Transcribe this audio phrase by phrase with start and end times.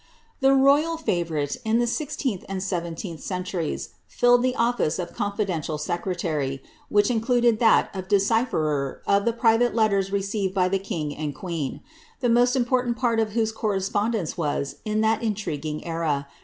[0.39, 3.89] The royal favourite, in the sixteenth and sevcnleenih centuries,
[4.19, 9.75] lilW the office of conlidential secretary, which included that of decipherer i f llie private
[9.75, 11.81] letters received by the king and queen—
[12.21, 16.25] the most impiinant part of wliose correspondence was, in that intriguing era.